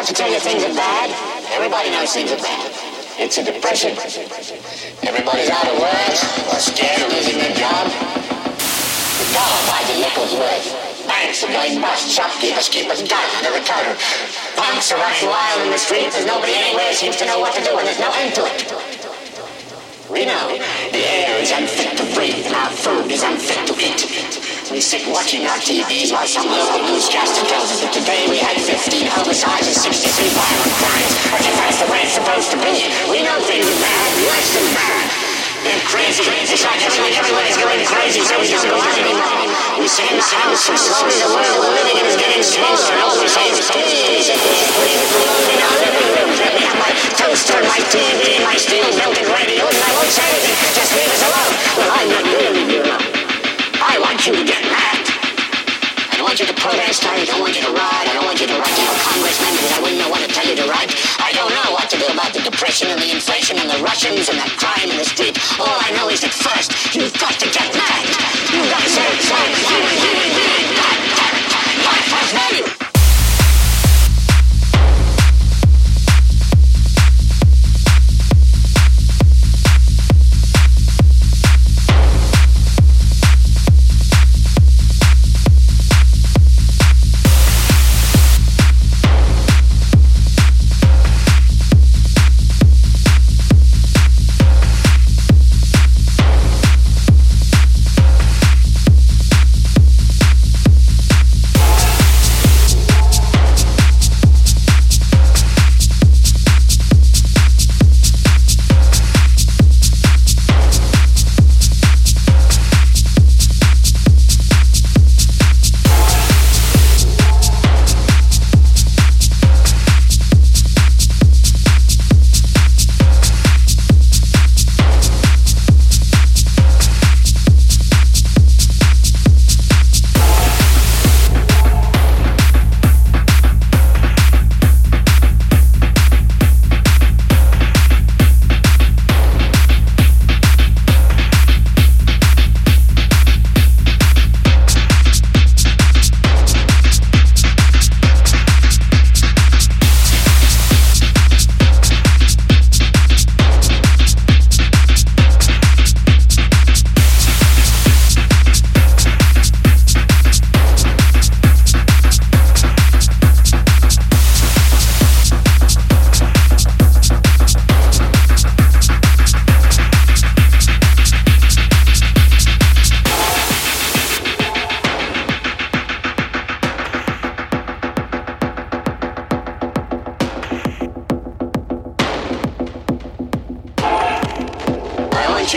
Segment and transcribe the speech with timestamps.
[0.00, 1.12] have to tell you things are bad.
[1.52, 2.72] Everybody knows things are bad.
[3.20, 3.92] It's a depression.
[5.04, 6.16] Everybody's out of work
[6.48, 7.84] or scared of losing their job.
[7.84, 11.04] The dollar buys a nickel's worth.
[11.04, 12.08] Banks are going bust.
[12.16, 13.92] Shopkeepers keep us under the counter.
[14.56, 16.16] Punks are running wild in the streets.
[16.16, 18.72] There's nobody anywhere seems to know what to do, and there's no end to it.
[20.08, 20.56] Reno,
[20.96, 24.29] the air is unfit to breathe, and our food is unfit to eat.
[24.70, 28.54] We sit watching our TVs while some local newscaster tells us that today we had
[28.54, 31.10] 15 homicides and 63 violent crimes.
[31.34, 32.86] As if that's the way it's supposed to be.
[33.10, 35.10] We know things are bad, worse than bad.
[35.66, 36.22] They're crazy.
[36.22, 39.42] It's like everybody's going crazy, so we don't go out anymore.
[39.82, 42.94] We sit in the house and slowly the world we're living in is getting smaller,
[42.94, 46.38] and all we say is please, please, please, please, in our living rooms.
[46.46, 50.56] Let me have my toaster, my TV, my steel-belted radio, and I won't say anything.
[50.78, 51.52] Just leave us alone.
[51.74, 52.24] Well, I'm not
[62.62, 65.38] and the inflation and the Russians and that crime in the street.
[65.58, 68.04] All I know is that first, you've got to get mad.
[68.52, 69.10] You've got to say,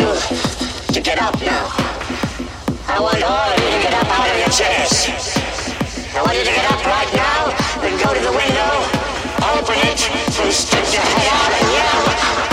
[0.01, 1.67] want you to get up now.
[2.87, 5.05] I want all of you to get up out of your chairs.
[6.15, 7.51] I want you to get up right now
[7.85, 8.73] and go to the window,
[9.53, 10.01] open it,
[10.41, 12.52] and stick your head out and yell.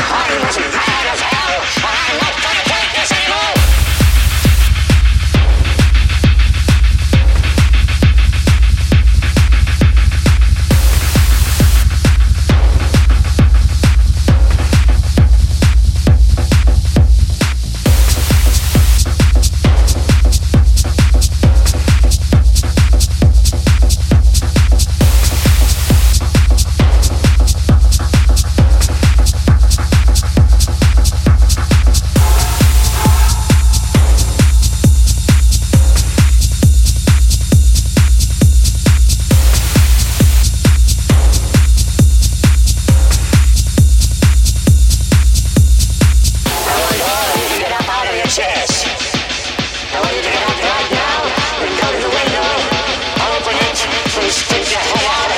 [54.20, 55.29] face to the head.